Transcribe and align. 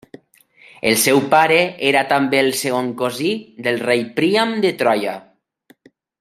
El 0.91 0.95
seu 1.01 1.19
pare 1.33 1.59
era 1.89 2.01
també 2.13 2.39
el 2.45 2.49
segon 2.63 2.89
cosí 3.03 3.35
del 3.69 3.79
rei 3.85 4.03
Príam 4.19 4.57
de 4.65 4.73
Troia. 4.83 5.15